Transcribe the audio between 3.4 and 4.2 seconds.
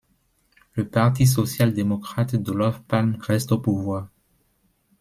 au pouvoir.